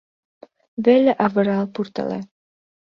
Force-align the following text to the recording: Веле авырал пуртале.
Веле 0.85 1.11
авырал 1.25 1.65
пуртале. 1.73 2.19